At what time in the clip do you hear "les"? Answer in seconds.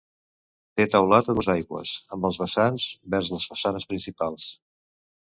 3.37-3.49